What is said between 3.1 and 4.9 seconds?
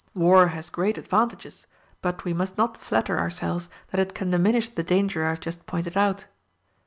ourselves that it can diminish the